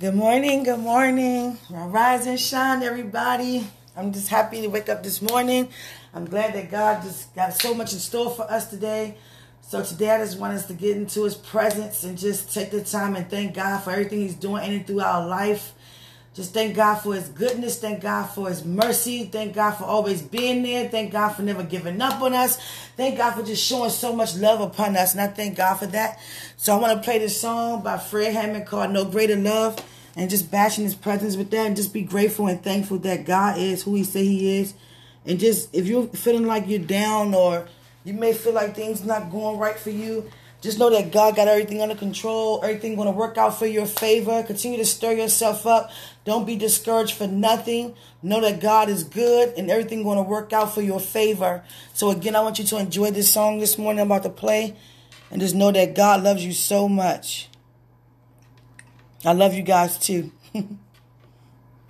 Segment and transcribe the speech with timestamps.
[0.00, 1.58] Good morning, good morning.
[1.70, 3.66] Rise and shine, everybody.
[3.96, 5.68] I'm just happy to wake up this morning.
[6.12, 9.16] I'm glad that God just got so much in store for us today.
[9.60, 12.82] So today I just want us to get into his presence and just take the
[12.82, 15.72] time and thank God for everything he's doing in and through our life.
[16.34, 17.78] Just thank God for his goodness.
[17.78, 19.24] Thank God for his mercy.
[19.24, 20.88] Thank God for always being there.
[20.88, 22.58] Thank God for never giving up on us.
[22.96, 25.12] Thank God for just showing so much love upon us.
[25.12, 26.20] And I thank God for that.
[26.56, 29.78] So I want to play this song by Fred Hammond called No Greater Love
[30.16, 33.58] and just bashing his presence with that and just be grateful and thankful that God
[33.58, 34.72] is who he say he is.
[35.26, 37.68] And just if you're feeling like you're down or
[38.04, 40.30] you may feel like things not going right for you,
[40.62, 42.60] just know that God got everything under control.
[42.62, 44.44] Everything going to work out for your favor.
[44.44, 45.90] Continue to stir yourself up.
[46.24, 47.96] Don't be discouraged for nothing.
[48.22, 51.64] Know that God is good and everything going to work out for your favor.
[51.94, 54.76] So again, I want you to enjoy this song this morning I'm about to play.
[55.32, 57.48] And just know that God loves you so much.
[59.24, 60.30] I love you guys too.
[60.54, 60.62] All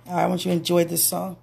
[0.07, 1.37] right, I want you to enjoy this song.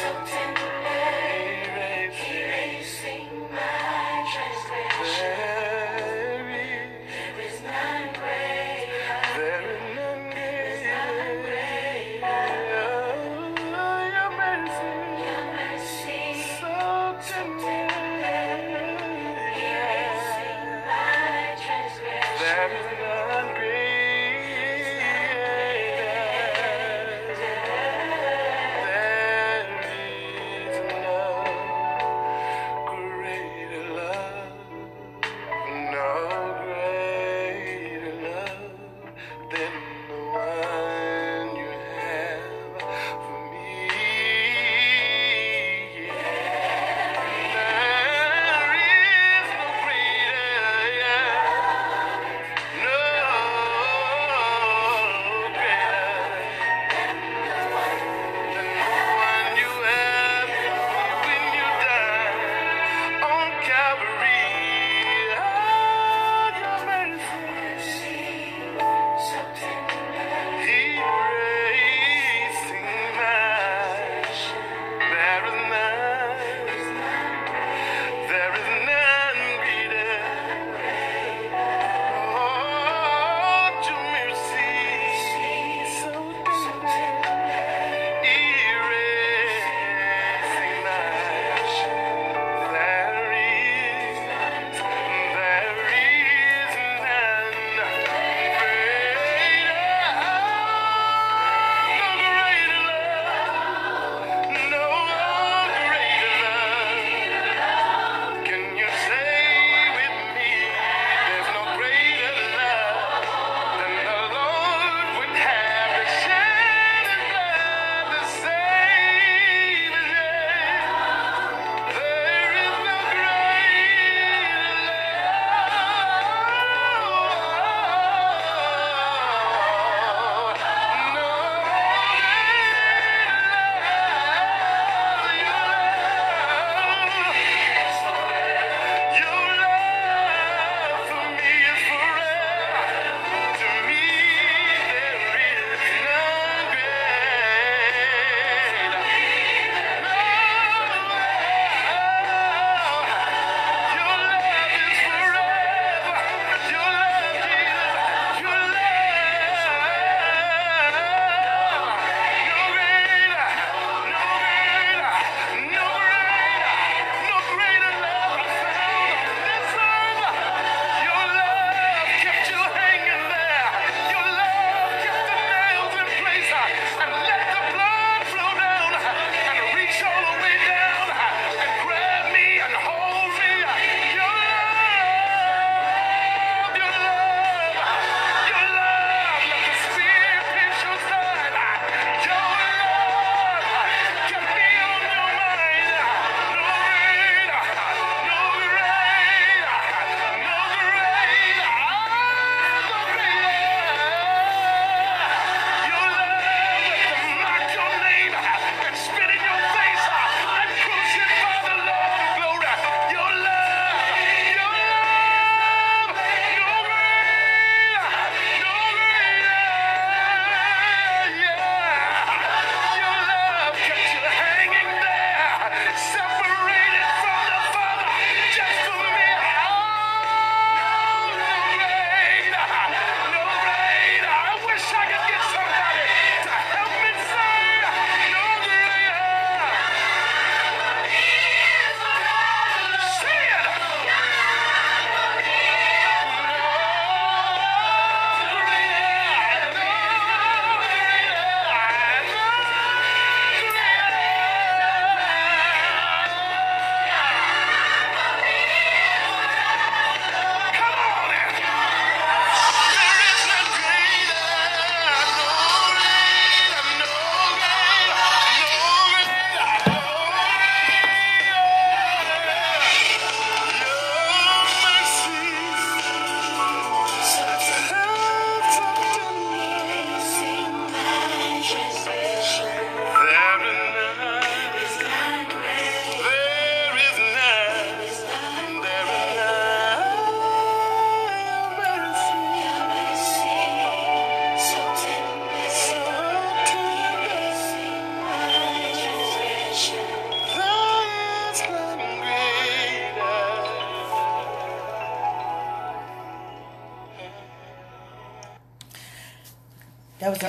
[0.00, 0.39] So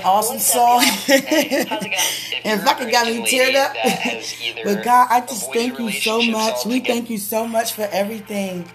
[0.01, 0.81] an awesome song.
[0.81, 0.81] y'all?
[0.81, 1.93] Hey, how's it going?
[2.31, 3.73] If and fucking got me teared up.
[3.73, 6.65] that has either but God, I just thank you so much.
[6.65, 8.69] We thank you so much for everything.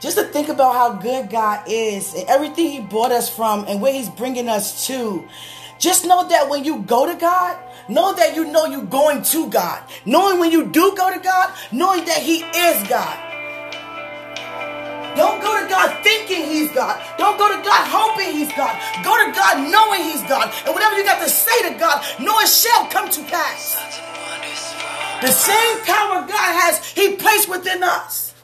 [0.00, 3.80] Just to think about how good God is and everything He brought us from and
[3.80, 5.28] where He's bringing us to.
[5.78, 7.58] Just know that when you go to God,
[7.88, 9.82] know that you know you're going to God.
[10.06, 13.31] Knowing when you do go to God, knowing that He is God.
[15.16, 17.00] Don't go to God thinking He's God.
[17.18, 18.72] Don't go to God hoping He's God.
[19.04, 20.52] Go to God knowing He's God.
[20.64, 23.76] And whatever you got to say to God, know it shall come to pass.
[25.20, 28.34] The same power God has, He placed within us.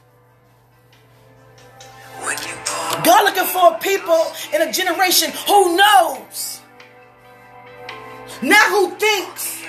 [3.04, 4.20] God looking for people
[4.52, 6.60] in a generation who knows.
[8.42, 9.64] Not who thinks.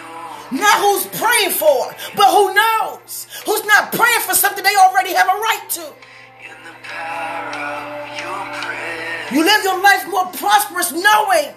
[0.51, 3.27] Not who's praying for, but who knows.
[3.45, 5.93] Who's not praying for something they already have a right to.
[9.31, 11.53] You live your life more prosperous knowing.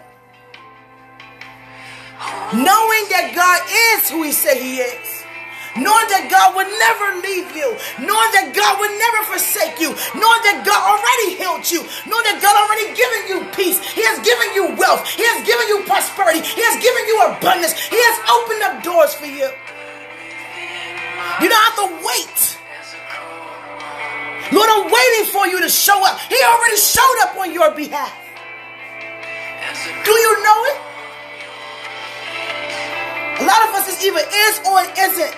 [2.53, 3.61] Knowing that God
[3.97, 5.25] is who He say He is.
[5.73, 7.73] Knowing that God will never leave you.
[7.97, 9.89] Knowing that God will never forsake you.
[10.13, 11.81] Knowing that God already healed you.
[12.05, 13.81] Knowing that God already given you peace.
[13.81, 15.09] He has given you wealth.
[15.09, 16.45] He has given you prosperity.
[16.45, 17.73] He has given you abundance.
[17.89, 19.49] He has opened up doors for you.
[21.41, 22.62] You don't have to wait.
[24.53, 26.21] Lord, I'm waiting for you to show up.
[26.29, 28.13] He already showed up on your behalf.
[30.05, 30.79] Do you know it?
[33.41, 34.79] A lot of us is either is or
[35.09, 35.35] isn't.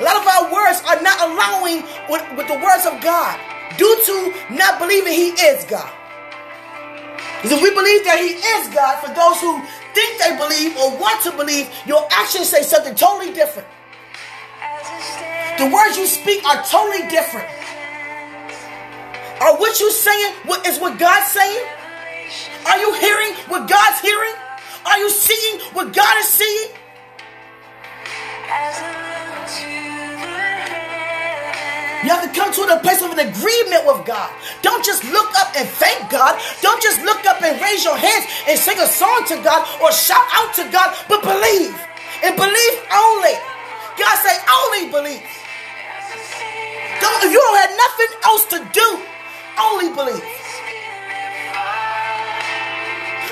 [0.00, 3.38] A lot of our words are not allowing with, with the words of God
[3.76, 5.92] due to not believing He is God.
[7.42, 9.60] Because if we believe that He is God, for those who
[9.92, 13.68] think they believe or want to believe, your actions say something totally different.
[15.58, 17.48] The words you speak are totally different.
[19.40, 21.66] Are what you saying what is what God's saying?
[22.66, 24.34] Are you hearing what God's hearing?
[24.86, 26.70] Are you seeing what God is seeing?
[32.06, 34.30] You have to come to a place of an agreement with God.
[34.62, 36.40] Don't just look up and thank God.
[36.62, 39.90] Don't just look up and raise your hands and sing a song to God or
[39.90, 41.74] shout out to God, but believe.
[42.22, 43.34] And believe only.
[43.98, 45.26] God say only believe.
[47.00, 49.15] Don't, if you don't have nothing else to do,
[49.58, 50.24] only believe.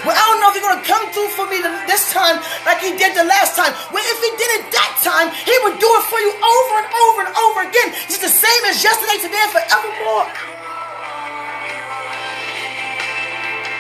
[0.05, 2.37] Well, I don't know if you're going to come through for me this time
[2.69, 3.73] like he did the last time.
[3.89, 6.89] Well, if he did it that time, he would do it for you over and
[6.93, 7.89] over and over again.
[8.05, 10.29] He's the same as yesterday, today, and forevermore.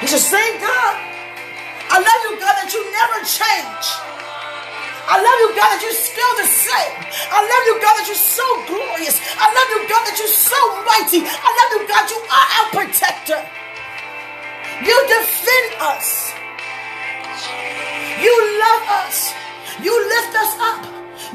[0.00, 0.94] He's the same God.
[1.92, 4.13] I love you, God, that you never change.
[5.06, 6.96] I love you, God, that you're still the same.
[7.28, 9.20] I love you, God, that you're so glorious.
[9.36, 11.20] I love you, God, that you're so mighty.
[11.28, 13.40] I love you, God, you are our protector.
[14.80, 16.32] You defend us.
[18.20, 19.32] You love us.
[19.84, 20.80] You lift us up.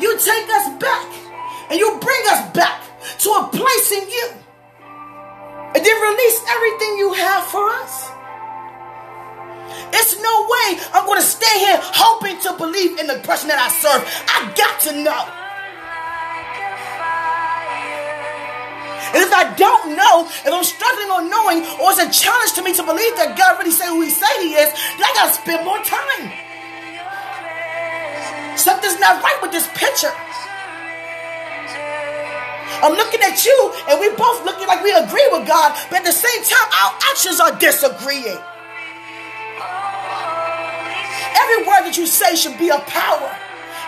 [0.02, 1.08] You take us back.
[1.70, 2.82] And you bring us back
[3.22, 4.28] to a place in you.
[5.76, 8.10] And then release everything you have for us.
[9.94, 13.60] It's no way I'm going to stay here hoping to believe in the person that
[13.60, 14.02] I serve.
[14.28, 15.24] I got to know.
[19.10, 22.62] And if I don't know, if I'm struggling on knowing, or it's a challenge to
[22.62, 25.34] me to believe that God really say who He say He is, then I gotta
[25.34, 26.30] spend more time.
[28.54, 30.14] Something's not right with this picture.
[32.86, 36.06] I'm looking at you, and we both looking like we agree with God, but at
[36.06, 38.38] the same time, our actions are disagreeing.
[41.40, 43.32] Every word that you say should be of power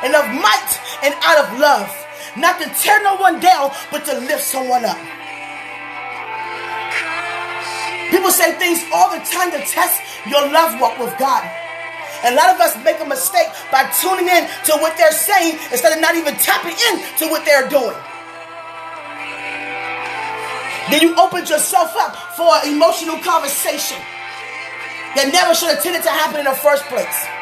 [0.04, 0.72] and of might
[1.04, 1.92] and out of love.
[2.38, 4.98] Not to tear no one down, but to lift someone up.
[8.10, 11.44] People say things all the time to test your love walk with God.
[12.24, 15.58] And a lot of us make a mistake by tuning in to what they're saying
[15.72, 17.98] instead of not even tapping in to what they're doing.
[20.90, 23.98] Then you opened yourself up for an emotional conversation
[25.16, 27.41] that never should have tended to happen in the first place.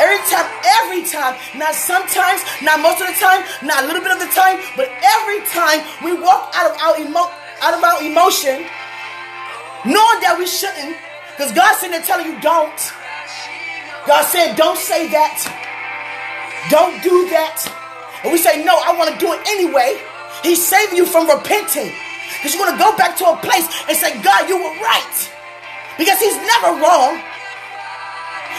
[0.00, 0.48] Every time,
[0.82, 4.32] every time, not sometimes, not most of the time, not a little bit of the
[4.34, 7.32] time, but every time we walk out of our emo-
[7.62, 8.66] out of our emotion,
[9.86, 10.96] knowing that we shouldn't,
[11.32, 12.78] because God's sitting there telling you don't.
[14.06, 15.40] God said, don't say that.
[16.70, 17.64] Don't do that.
[18.22, 20.00] And we say, no, I want to do it anyway.
[20.42, 21.92] He's saving you from repenting.
[22.36, 25.16] Because you're going to go back to a place and say, God, you were right.
[25.96, 27.20] Because he's never wrong.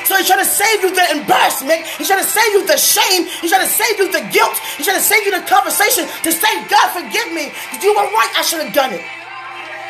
[0.06, 1.82] So he's trying to save you the embarrassment.
[1.98, 3.26] He's trying to save you the shame.
[3.42, 4.54] He's trying to save you the guilt.
[4.78, 7.50] He's trying to save you the conversation to say, God, forgive me.
[7.82, 8.32] You were right.
[8.38, 9.02] I should have done it.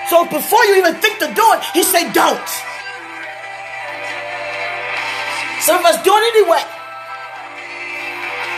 [0.08, 2.50] So before you even think to do it, he said, don't.
[5.60, 6.64] Some of us do it anyway.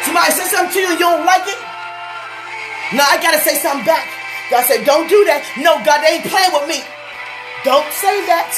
[0.04, 1.60] Somebody says something to you, you don't like it.
[2.94, 4.08] Now I gotta say something back.
[4.52, 5.44] God said, don't do that.
[5.58, 6.84] No, God, they ain't playing with me.
[7.64, 8.52] Don't say that.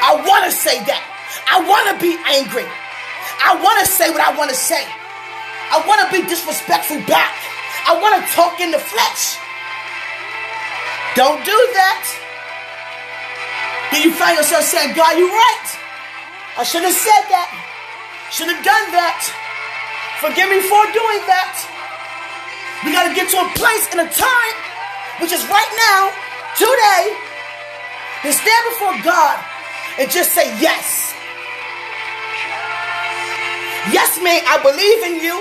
[0.00, 1.17] I wanna say that.
[1.50, 2.68] I wanna be angry.
[3.44, 4.84] I wanna say what I wanna say.
[5.72, 7.34] I wanna be disrespectful back.
[7.88, 9.40] I wanna talk in the flesh.
[11.16, 12.04] Don't do that.
[13.90, 15.68] Then you find yourself saying, God, you're right.
[16.58, 17.48] I should have said that.
[18.30, 19.24] Should have done that.
[20.20, 21.56] Forgive me for doing that.
[22.84, 24.56] We got to get to a place and a time,
[25.24, 26.12] which is right now,
[26.60, 27.16] today,
[28.22, 29.38] to stand before God
[29.98, 31.07] and just say yes.
[33.92, 35.36] Yes, mean I believe in you.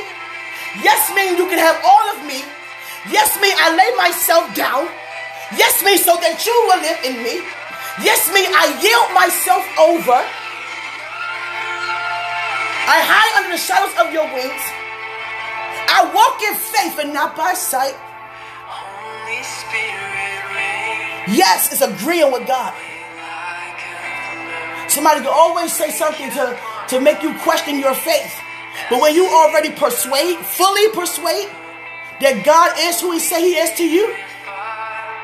[0.83, 2.43] Yes, mean you can have all of me.
[3.11, 4.87] Yes, mean I lay myself down.
[5.55, 7.43] Yes, me so that you will live in me.
[8.03, 10.19] Yes, me I yield myself over.
[12.87, 14.63] I hide under the shadows of your wings.
[15.87, 17.95] I walk in faith and not by sight.
[18.67, 22.71] Holy Spirit, Yes, it's agreeing with God.
[24.87, 26.57] Somebody can always say something to,
[26.89, 28.39] to make you question your faith.
[28.89, 31.49] But when you already persuade, fully persuade
[32.21, 34.13] that God is who he say he is to you,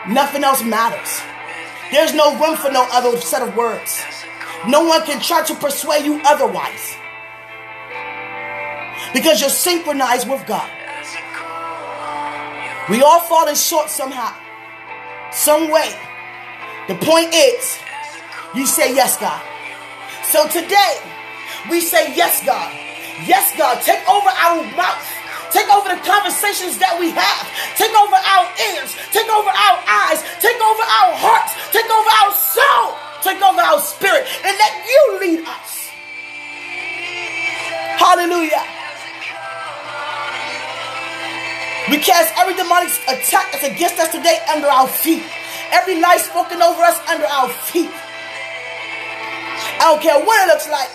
[0.08, 1.22] nothing else matters.
[1.92, 4.04] There's no room for no other set of words.
[4.68, 6.96] No one can try to persuade you otherwise.
[9.14, 10.70] Because you're synchronized with God.
[12.90, 14.36] We all falling short somehow,
[15.32, 15.96] some way.
[16.88, 17.80] The point is,
[18.56, 19.42] you say yes, God.
[20.26, 21.13] So today,
[21.70, 22.72] we say yes, God.
[23.28, 23.82] Yes, God.
[23.82, 25.06] Take over our mouth.
[25.54, 27.46] Take over the conversations that we have.
[27.78, 28.90] Take over our ears.
[29.14, 30.20] Take over our eyes.
[30.42, 31.54] Take over our hearts.
[31.70, 32.98] Take over our soul.
[33.22, 34.26] Take over our spirit.
[34.44, 35.94] And let you lead us.
[38.02, 38.66] Hallelujah.
[41.94, 45.24] We cast every demonic attack that's against us today under our feet.
[45.72, 47.92] Every lie spoken over us under our feet.
[49.78, 50.90] I don't care what it looks like.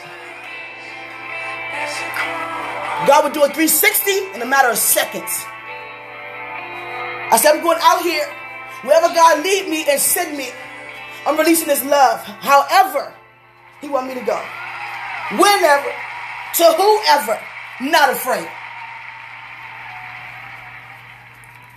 [3.06, 5.44] God would do a 360 in a matter of seconds.
[7.30, 8.26] I said, I'm going out here.
[8.82, 10.50] Wherever God lead me and send me,
[11.26, 12.20] I'm releasing His love.
[12.20, 13.12] However,
[13.80, 14.40] He want me to go.
[15.32, 15.92] Whenever,
[16.54, 17.40] to whoever,
[17.80, 18.48] not afraid.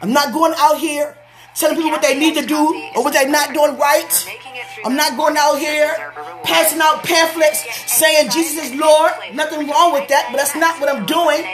[0.01, 1.15] I'm not going out here
[1.55, 4.39] telling people what they need to do or what they're not doing right.
[4.85, 5.93] I'm not going out here
[6.43, 9.11] passing out pamphlets saying Jesus is Lord.
[9.33, 11.45] Nothing wrong with that, but that's not what I'm doing.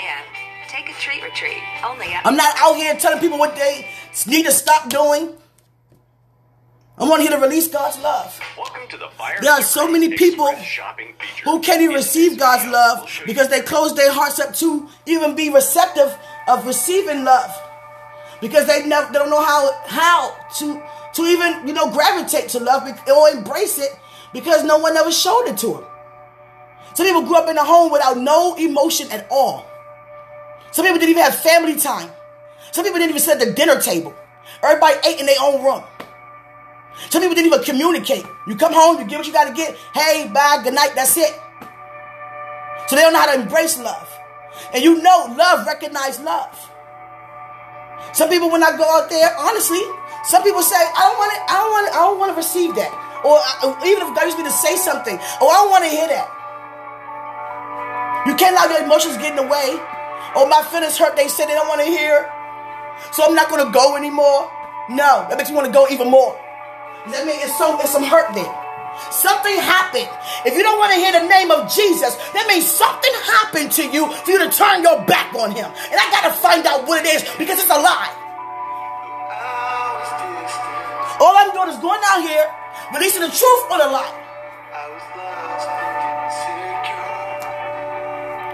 [0.67, 1.57] Take a treat retreat.
[1.85, 3.87] Only I'm not out here telling people what they
[4.27, 5.33] need to stop doing.
[6.99, 8.39] I'm on here to release God's love.
[8.57, 10.51] Welcome to the Fire There are so many people
[11.43, 14.55] who can't even receive God's love we'll show you because they close their hearts up
[14.55, 17.51] to even be receptive of receiving love
[18.41, 20.81] because they never they don't know how how to
[21.13, 23.91] to even you know gravitate to love or embrace it
[24.33, 25.85] because no one ever showed it to them.
[26.93, 29.65] Some people grew up in a home without no emotion at all.
[30.71, 32.09] Some people didn't even have family time.
[32.71, 34.13] Some people didn't even sit at the dinner table.
[34.63, 35.83] Everybody ate in their own room.
[37.09, 38.25] Some people didn't even communicate.
[38.47, 39.75] You come home, you get what you got to get.
[39.93, 41.31] Hey, bye, good night, that's it.
[42.87, 44.09] So they don't know how to embrace love.
[44.73, 46.71] And you know love recognize love.
[48.13, 49.81] Some people when I go out there, honestly,
[50.27, 52.37] some people say, I don't want to, I don't want to, I don't want to
[52.37, 52.91] receive that.
[53.23, 55.91] Or uh, even if God used me to say something, oh, I don't want to
[55.91, 56.27] hear that.
[58.27, 59.79] You can't allow your emotions get in the way.
[60.35, 61.15] Oh, my feelings hurt.
[61.15, 62.29] They said they don't want to hear.
[63.15, 64.51] So I'm not going to go anymore.
[64.89, 66.35] No, that makes me want to go even more.
[67.07, 68.66] That means it's so it's some hurt there.
[69.11, 70.09] Something happened.
[70.45, 73.83] If you don't want to hear the name of Jesus, that means something happened to
[73.89, 75.65] you for you to turn your back on him.
[75.65, 78.13] And I gotta find out what it is because it's a lie.
[81.19, 82.45] All I'm doing is going out here,
[82.93, 84.27] releasing the truth or the lie.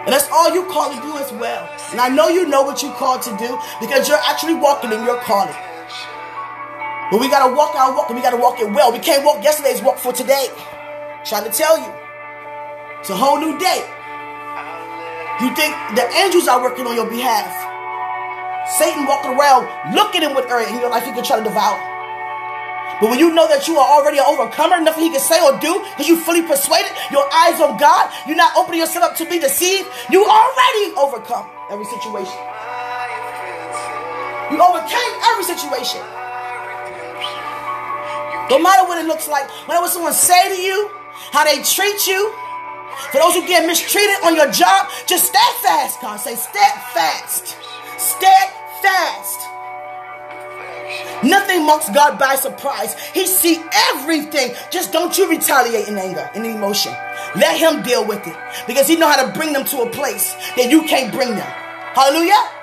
[0.06, 0.12] And.
[0.12, 1.70] That's all you called to do as well.
[1.92, 5.04] And I know you know what you called to do because you're actually walking in
[5.06, 5.56] your calling.
[7.14, 8.92] But we gotta walk our walk and we gotta walk it well.
[8.92, 10.50] We can't walk yesterday's walk for today.
[11.24, 11.86] trying to tell you.
[13.06, 13.86] It's a whole new day.
[15.38, 17.54] You think the angels are working on your behalf.
[18.82, 21.78] Satan walking around looking in what area in your life he can try to devour.
[22.98, 25.54] But when you know that you are already an overcomer, nothing he can say or
[25.62, 29.30] do, because you fully persuaded, your eyes on God, you're not opening yourself up to
[29.30, 32.42] be deceived, you already overcome every situation.
[34.50, 36.02] You overcame every situation.
[38.50, 40.90] No matter what it looks like, whatever someone say to you,
[41.32, 42.34] how they treat you,
[43.12, 46.02] For those who get mistreated on your job, just steadfast.
[46.02, 47.58] God say steadfast.
[47.98, 49.40] Steadfast.
[51.24, 52.96] Nothing marks God by surprise.
[53.14, 53.58] He see
[53.92, 54.54] everything.
[54.72, 56.94] Just don't you retaliate in anger, in emotion.
[57.36, 58.36] Let him deal with it.
[58.68, 61.52] Because he know how to bring them to a place that you can't bring them.
[61.96, 62.63] Hallelujah.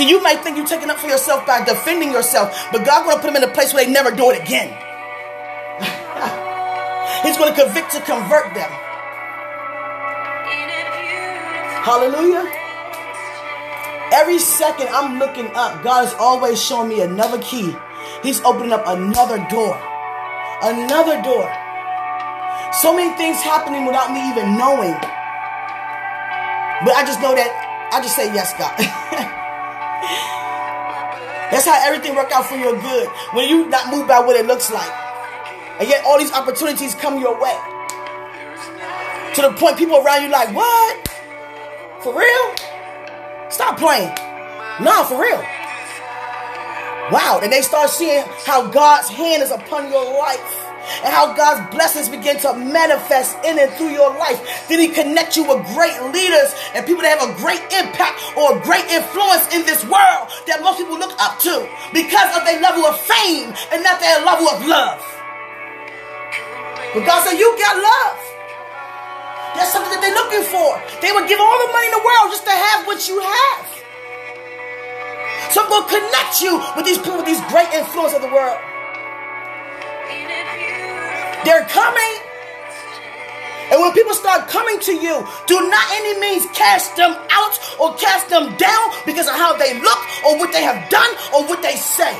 [0.00, 3.20] See, you might think you're taking up for yourself by defending yourself, but God gonna
[3.20, 4.72] put them in a place where they never do it again.
[7.22, 8.70] He's gonna convict to convert them.
[11.84, 12.50] Hallelujah.
[14.10, 17.76] Every second I'm looking up, God is always showing me another key.
[18.22, 19.78] He's opening up another door.
[20.62, 21.52] Another door.
[22.72, 24.94] So many things happening without me even knowing.
[26.88, 29.36] But I just know that I just say yes, God.
[31.50, 33.08] That's how everything work out for your good.
[33.32, 34.90] When you not moved by what it looks like.
[35.80, 37.58] And yet all these opportunities come your way.
[39.34, 41.08] To the point people around you like, what?
[42.02, 42.54] For real?
[43.50, 44.14] Stop playing.
[44.80, 45.42] No, for real.
[47.10, 47.40] Wow.
[47.42, 50.69] And they start seeing how God's hand is upon your life.
[51.04, 54.40] And how God's blessings begin to manifest in and through your life.
[54.68, 58.56] Then He connect you with great leaders and people that have a great impact or
[58.56, 61.54] a great influence in this world that most people look up to
[61.92, 65.00] because of their level of fame and not their level of love.
[66.94, 68.18] But God said, You got love.
[69.54, 70.78] That's something that they're looking for.
[71.02, 73.66] They would give all the money in the world just to have what you have.
[75.50, 78.30] So I'm going to connect you with these people, with these great influence of the
[78.30, 78.58] world.
[81.44, 82.14] They're coming.
[83.70, 87.94] And when people start coming to you, do not any means cast them out or
[87.94, 91.62] cast them down because of how they look or what they have done or what
[91.62, 92.12] they say.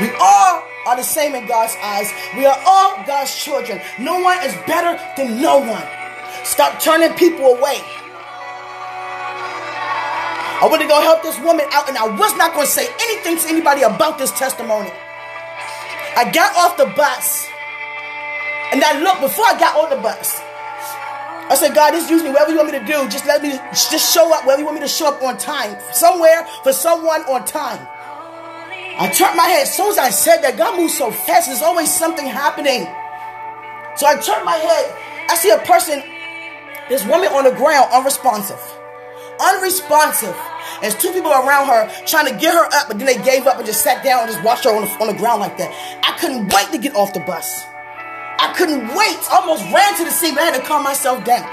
[0.00, 2.10] We all are the same in God's eyes.
[2.34, 3.80] We are all God's children.
[3.98, 5.86] No one is better than no one.
[6.44, 7.82] Stop turning people away.
[10.60, 12.86] I went to go help this woman out, and I was not going to say
[13.00, 14.92] anything to anybody about this testimony.
[16.16, 17.48] I got off the bus,
[18.72, 20.40] and I looked before I got on the bus.
[21.48, 23.08] I said, God, just use me whatever you want me to do.
[23.08, 25.76] Just let me just show up wherever you want me to show up on time.
[25.92, 27.88] Somewhere for someone on time.
[29.00, 29.62] I turned my head.
[29.62, 31.48] As soon as I said that, God moves so fast.
[31.48, 32.84] There's always something happening.
[33.96, 34.94] So I turned my head.
[35.30, 36.04] I see a person,
[36.88, 38.60] this woman on the ground, unresponsive.
[39.40, 40.36] Unresponsive.
[40.80, 43.56] There's two people around her trying to get her up, but then they gave up
[43.56, 45.72] and just sat down and just watched her on the, on the ground like that.
[46.04, 47.64] I couldn't wait to get off the bus.
[48.38, 49.18] I couldn't wait.
[49.32, 51.48] Almost ran to the scene, but I had to calm myself down.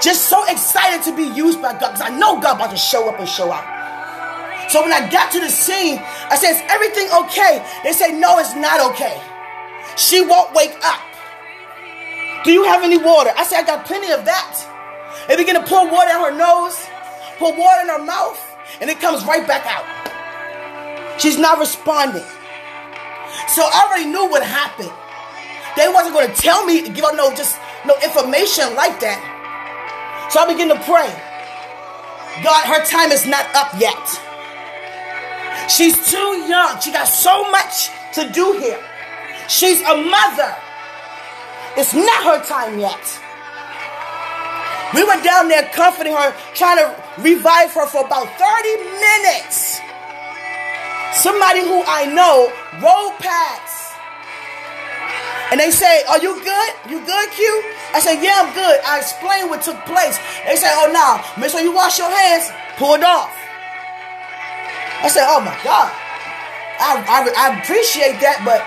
[0.00, 3.08] Just so excited to be used by God because I know God about to show
[3.08, 4.70] up and show out.
[4.70, 5.98] So when I got to the scene,
[6.30, 7.64] I said, Is everything okay?
[7.82, 9.20] They say, No, it's not okay.
[9.96, 11.00] She won't wake up.
[12.44, 13.32] Do you have any water?
[13.36, 15.26] I said, I got plenty of that.
[15.26, 16.86] They begin to pour water in her nose,
[17.38, 18.38] pour water in her mouth,
[18.80, 19.86] and it comes right back out.
[21.20, 22.24] She's not responding.
[23.48, 24.92] So I already knew what happened.
[25.76, 29.18] They wasn't going to tell me, to give out no just no information like that.
[30.30, 31.08] So I begin to pray.
[32.42, 33.98] God, her time is not up yet.
[35.70, 36.80] She's too young.
[36.80, 38.82] She got so much to do here.
[39.48, 40.54] She's a mother.
[41.76, 43.20] It's not her time yet.
[44.94, 46.88] We went down there comforting her, trying to
[47.20, 49.80] revive her for about 30 minutes.
[51.12, 52.48] Somebody who I know
[52.80, 53.92] rolled past.
[55.50, 56.72] And they say, Are you good?
[56.88, 57.44] You good, Q?
[57.92, 58.80] I said, Yeah, I'm good.
[58.84, 60.18] I explained what took place.
[60.46, 61.40] They say, Oh, no.
[61.40, 62.50] Make sure you wash your hands.
[62.76, 63.32] Pull it off.
[65.02, 65.92] I said, Oh, my God.
[66.80, 68.62] I, I, I appreciate that, but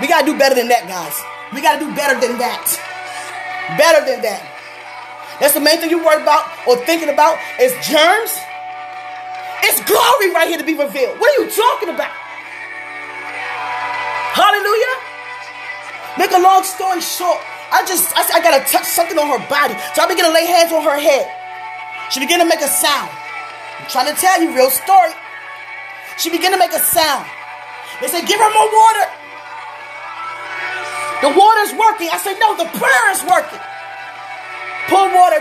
[0.00, 1.14] we got to do better than that, guys.
[1.54, 2.66] We got to do better than that.
[3.78, 4.53] Better than that.
[5.40, 8.32] That's the main thing you worry about or thinking about is germs.
[9.64, 11.18] It's glory right here to be revealed.
[11.18, 12.12] What are you talking about?
[14.34, 14.94] Hallelujah.
[16.18, 17.40] Make a long story short,
[17.74, 19.74] I just I, I gotta touch something on her body.
[19.94, 21.26] So I begin to lay hands on her head.
[22.10, 23.10] She began to make a sound.
[23.10, 25.10] I'm trying to tell you, real story.
[26.18, 27.26] She began to make a sound.
[28.00, 29.06] They said, give her more water.
[31.26, 32.10] The water's working.
[32.12, 33.58] I said, no, the prayer is working.
[34.88, 35.40] Pour water.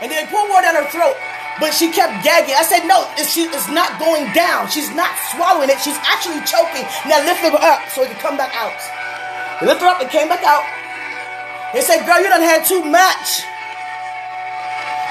[0.00, 1.16] And then they pour water down her throat.
[1.58, 2.52] But she kept gagging.
[2.52, 4.68] I said, no, she, it's not going down.
[4.68, 5.80] She's not swallowing it.
[5.80, 6.84] She's actually choking.
[7.08, 8.76] Now lift her up so it can come back out.
[9.60, 10.68] They lift her up and came back out.
[11.72, 13.44] They said, girl, you done had too much.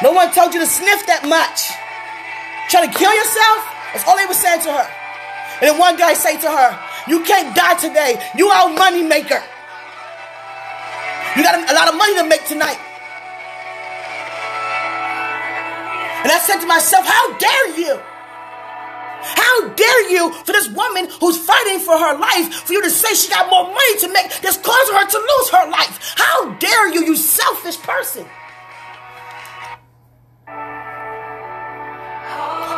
[0.06, 1.74] No one told you to sniff that much.
[2.70, 3.60] Trying to kill yourself?
[3.94, 4.88] That's all they were saying to her.
[5.62, 6.70] And then one guy say to her,
[7.08, 8.22] You can't die today.
[8.36, 9.42] You our money maker.
[11.38, 12.78] You got a lot of money to make tonight.
[16.26, 18.02] And I said to myself, How dare you?
[19.22, 23.14] How dare you for this woman who's fighting for her life for you to say
[23.14, 26.16] she got more money to make that's causing her to lose her life?
[26.18, 28.26] How dare you, you selfish person?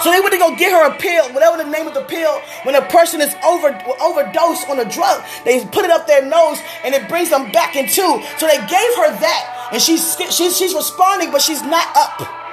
[0.01, 2.41] So they went to go get her a pill, whatever the name of the pill.
[2.63, 3.69] When a person is over
[4.01, 7.77] overdose on a drug, they put it up their nose and it brings them back
[7.77, 8.21] into.
[8.39, 12.46] So they gave her that, and she's she's she's responding, but she's not up.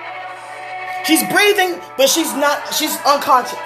[1.07, 2.73] She's breathing, but she's not.
[2.75, 3.59] She's unconscious.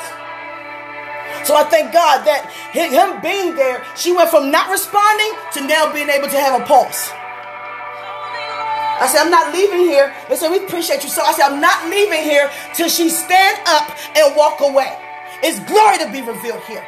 [1.46, 5.92] So I thank God that him being there, she went from not responding to now
[5.92, 7.11] being able to have a pulse.
[9.01, 10.12] I said, I'm not leaving here.
[10.29, 11.09] They said, we appreciate you.
[11.09, 14.98] So I said, I'm not leaving here till she stand up and walk away.
[15.40, 16.85] It's glory to be revealed here.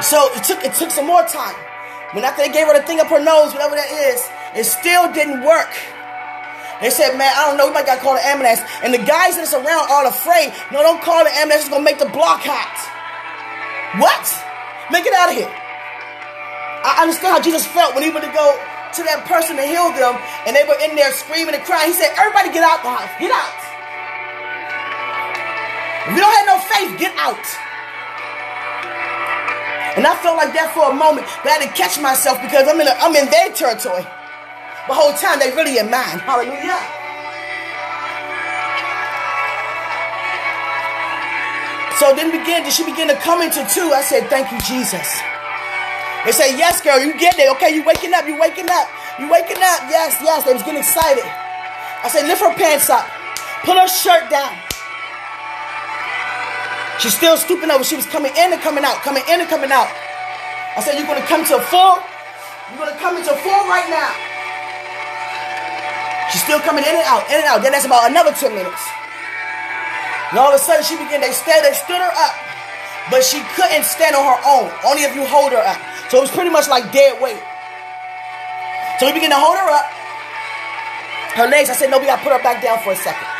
[0.00, 1.54] So it took it took some more time.
[2.12, 4.20] When after they gave her the thing up her nose, whatever that is,
[4.56, 5.70] it still didn't work.
[6.80, 8.60] They said, man, I don't know, we might got to call the ambulance.
[8.82, 10.52] And the guys that's around are afraid.
[10.72, 12.76] No, don't call the ambulance, it's gonna make the block hot.
[14.02, 14.26] What?
[14.90, 15.50] Make it out of here.
[16.84, 18.58] I understand how Jesus felt when he went to go
[18.94, 21.90] to that person to heal them, and they were in there screaming and crying.
[21.90, 23.10] He said, Everybody get out the house.
[23.16, 23.58] Get out.
[26.04, 27.40] If you don't have no faith, get out.
[29.96, 32.66] And I felt like that for a moment, but I had to catch myself because
[32.66, 34.04] I'm in, a, I'm in their territory.
[34.86, 36.20] The whole time they really in mind.
[36.20, 36.80] Hallelujah.
[41.98, 43.92] So then began, she began to come into two.
[43.94, 45.06] I said, Thank you, Jesus.
[46.24, 47.52] They say, yes, girl, you get it.
[47.52, 48.88] Okay, you waking up, you waking up.
[49.20, 49.92] You waking up.
[49.92, 50.44] Yes, yes.
[50.44, 51.24] They was getting excited.
[51.24, 53.04] I said, lift her pants up.
[53.68, 54.56] Pull her shirt down.
[56.98, 57.84] She's still stooping over.
[57.84, 59.92] She was coming in and coming out, coming in and coming out.
[60.76, 62.00] I said, you're going to come to a full.
[62.72, 64.33] You're going to come into full right now.
[66.34, 67.62] She's still coming in and out, in and out.
[67.62, 68.82] Then that's about another 10 minutes.
[70.34, 72.34] And all of a sudden, she began, they, stand, they stood her up.
[73.06, 74.66] But she couldn't stand on her own.
[74.82, 75.78] Only if you hold her up.
[76.10, 77.38] So it was pretty much like dead weight.
[78.98, 79.86] So we began to hold her up.
[81.38, 83.30] Her legs, I said, no, we got to put her back down for a second.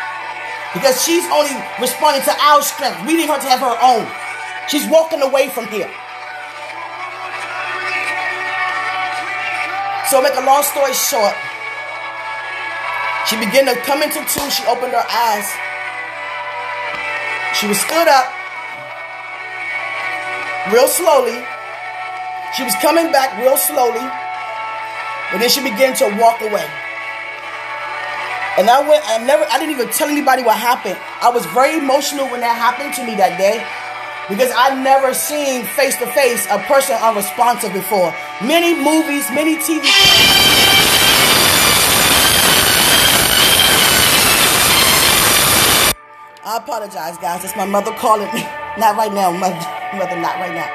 [0.71, 1.51] Because she's only
[1.83, 3.03] responding to our strength.
[3.11, 4.07] We need her to have her own.
[4.71, 5.91] She's walking away from here.
[10.15, 11.35] So make a long story short,
[13.27, 14.45] she began to come into two.
[14.51, 15.49] She opened her eyes.
[17.57, 18.27] She was stood up
[20.73, 21.39] real slowly.
[22.57, 24.05] She was coming back real slowly,
[25.33, 26.67] but then she began to walk away.
[28.57, 30.97] And I went, I never, I didn't even tell anybody what happened.
[31.21, 33.59] I was very emotional when that happened to me that day
[34.31, 38.15] because I'd never seen face to face a person unresponsive before.
[38.47, 39.83] Many movies, many TV.
[46.45, 47.43] I apologize, guys.
[47.43, 48.45] It's my mother calling me.
[48.77, 49.57] Not right now, mother.
[49.97, 50.67] Mother, not right now.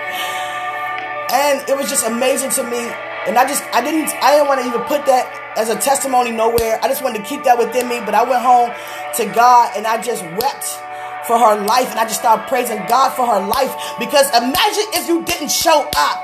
[1.36, 2.80] And it was just amazing to me.
[3.28, 5.28] And I just, I didn't, I didn't want to even put that
[5.60, 6.80] as a testimony nowhere.
[6.82, 8.00] I just wanted to keep that within me.
[8.00, 8.72] But I went home
[9.20, 10.66] to God and I just wept
[11.28, 11.92] for her life.
[11.92, 13.76] And I just started praising God for her life.
[14.00, 16.24] Because imagine if you didn't show up.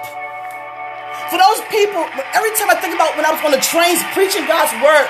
[1.27, 2.01] For those people,
[2.33, 5.05] every time I think about when I was on the trains preaching God's word,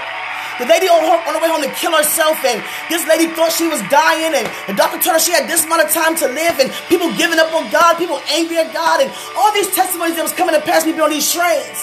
[0.59, 3.51] the lady on, her, on the way home to kill herself, and this lady thought
[3.51, 6.27] she was dying, and the doctor told her she had this amount of time to
[6.31, 10.15] live, and people giving up on God, people angry at God, and all these testimonies
[10.15, 11.79] that was coming to pass me on these trains.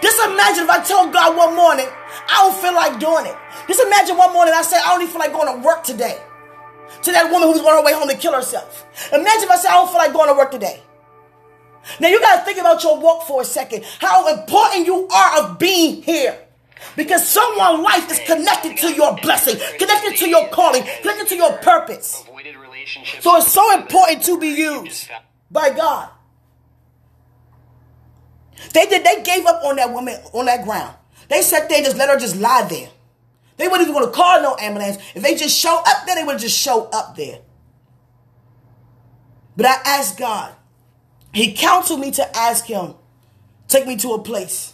[0.00, 1.88] Just imagine if I told God one morning,
[2.28, 3.36] I don't feel like doing it.
[3.66, 6.18] Just imagine one morning I said, I don't even feel like going to work today.
[7.02, 8.86] To that woman who was on her way home to kill herself.
[9.12, 10.82] Imagine if I said, I don't feel like going to work today.
[12.00, 13.84] Now you got to think about your walk for a second.
[13.98, 16.43] How important you are of being here.
[16.96, 21.56] Because someone's life is connected to your blessing, connected to your calling, connected to your
[21.58, 22.24] purpose.
[23.20, 25.08] So it's so important to be used
[25.50, 26.10] by God.
[28.72, 29.04] They did.
[29.04, 30.94] They gave up on that woman on that ground.
[31.28, 32.88] They sat there and just let her just lie there.
[33.56, 34.98] They weren't even going to call no ambulance.
[35.14, 37.40] If they just show up there, they would just show up there.
[39.56, 40.54] But I asked God.
[41.32, 42.94] He counseled me to ask him,
[43.66, 44.73] take me to a place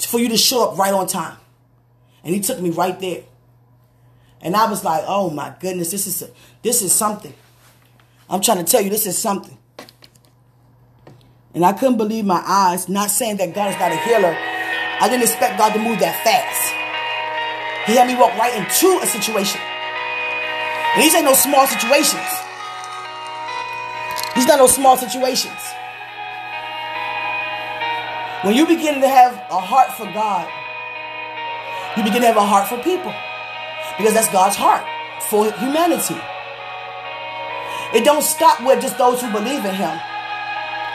[0.00, 1.36] for you to show up right on time.
[2.24, 3.22] And he took me right there.
[4.40, 6.30] And I was like, oh my goodness, this is a,
[6.62, 7.32] this is something.
[8.28, 9.56] I'm trying to tell you, this is something.
[11.54, 14.36] And I couldn't believe my eyes, not saying that God is not a healer.
[15.00, 17.88] I didn't expect God to move that fast.
[17.88, 19.60] He had me walk right into a situation.
[20.94, 22.28] And these ain't no small situations.
[24.34, 25.56] These not no small situations.
[28.46, 30.46] When you begin to have a heart for God,
[31.98, 33.10] you begin to have a heart for people.
[33.98, 34.86] Because that's God's heart
[35.26, 36.14] for humanity.
[37.90, 39.98] It don't stop with just those who believe in him.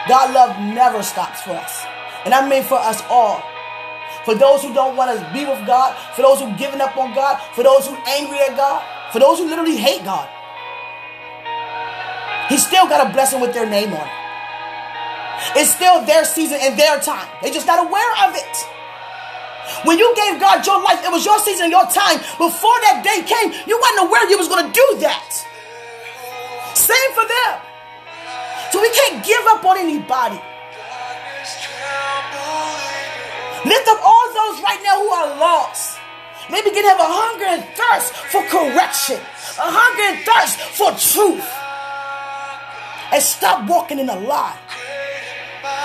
[0.08, 1.84] God love never stops for us.
[2.24, 3.44] And I mean for us all.
[4.24, 7.12] For those who don't want to be with God, for those who've given up on
[7.12, 8.80] God, for those who angry at God,
[9.12, 10.24] for those who literally hate God.
[12.48, 14.21] He still got a blessing with their name on it.
[15.56, 17.28] It's still their season and their time.
[17.42, 18.56] They just not aware of it.
[19.84, 22.18] When you gave God your life, it was your season and your time.
[22.38, 25.30] Before that day came, you wasn't aware you was going to do that.
[26.74, 27.54] Same for them.
[28.70, 30.40] So we can't give up on anybody.
[33.64, 35.98] Lift up all those right now who are lost.
[36.50, 39.16] They begin have a hunger and thirst for correction,
[39.56, 41.46] a hunger and thirst for truth.
[43.12, 44.58] And stop walking in a lie.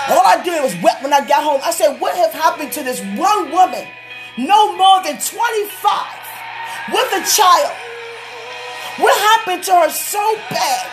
[0.09, 1.59] All I did was wept when I got home.
[1.63, 3.85] I said, What have happened to this one woman,
[4.37, 5.27] no more than 25,
[6.93, 7.75] with a child?
[9.03, 10.87] What happened to her so bad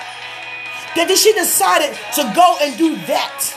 [0.96, 3.54] that she decided to go and do that?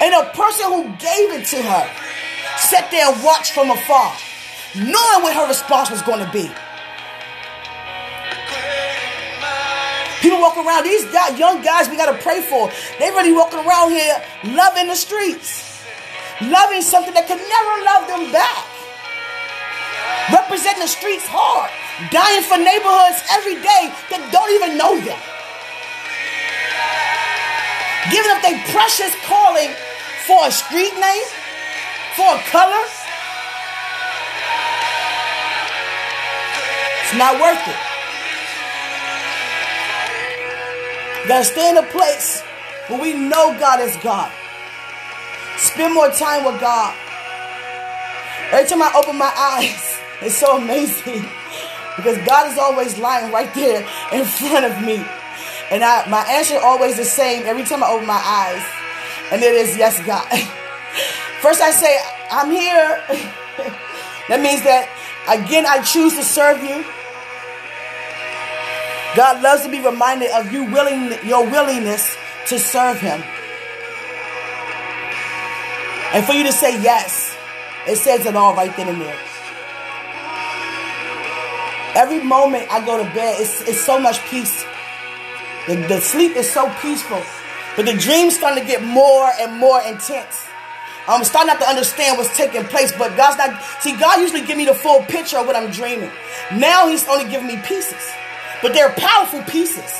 [0.00, 1.84] And a person who gave it to her
[2.56, 4.16] sat there and watched from afar,
[4.74, 6.50] knowing what her response was going to be.
[10.20, 11.04] People walking around, these
[11.38, 12.70] young guys we got to pray for.
[12.98, 15.78] They really walking around here loving the streets,
[16.42, 18.66] loving something that could never love them back.
[20.34, 21.70] Representing the streets hard,
[22.10, 25.20] dying for neighborhoods every day that don't even know them.
[28.10, 29.70] Giving up their precious calling
[30.26, 31.26] for a street name,
[32.18, 32.84] for a color.
[37.06, 37.87] It's not worth it.
[41.28, 42.40] Gotta stay in a place
[42.86, 44.32] where we know God is God.
[45.58, 46.96] Spend more time with God.
[48.50, 51.20] Every time I open my eyes, it's so amazing
[51.96, 55.04] because God is always lying right there in front of me.
[55.70, 58.64] And I, my answer always the same every time I open my eyes.
[59.30, 60.26] And it is, yes, God.
[61.42, 61.94] First I say,
[62.30, 63.04] I'm here.
[64.30, 64.88] that means that,
[65.28, 66.86] again, I choose to serve you.
[69.16, 72.16] God loves to be reminded of you willing your willingness
[72.48, 73.22] to serve him.
[76.12, 77.36] And for you to say yes,
[77.86, 79.18] it says it all right then and there.
[81.94, 84.64] Every moment I go to bed, it's, it's so much peace.
[85.66, 87.20] The, the sleep is so peaceful.
[87.76, 90.46] But the dream's starting to get more and more intense.
[91.06, 93.62] I'm starting not to understand what's taking place, but God's not.
[93.80, 96.10] See, God usually give me the full picture of what I'm dreaming.
[96.52, 98.12] Now He's only giving me pieces.
[98.62, 99.92] But they're powerful pieces.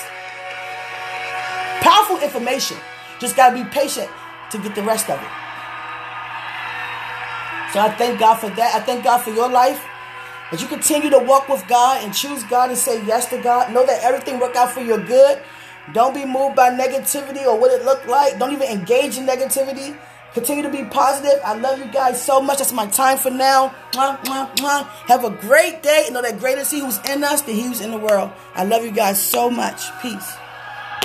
[1.81, 2.77] Powerful information.
[3.21, 4.09] Just got to be patient
[4.51, 5.29] to get the rest of it.
[7.73, 8.75] So I thank God for that.
[8.75, 9.85] I thank God for your life.
[10.51, 13.73] That you continue to walk with God and choose God and say yes to God.
[13.73, 15.42] Know that everything work out for your good.
[15.92, 18.38] Don't be moved by negativity or what it looked like.
[18.38, 19.97] Don't even engage in negativity.
[20.38, 21.40] Continue to be positive.
[21.44, 22.59] I love you guys so much.
[22.59, 23.70] That's my time for now.
[23.92, 26.07] Have a great day.
[26.12, 28.31] Know that greater is He who's in us than He who's in the world.
[28.55, 29.83] I love you guys so much.
[30.01, 30.33] Peace.